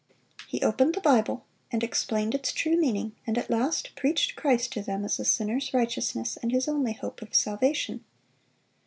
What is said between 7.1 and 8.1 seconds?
of salvation.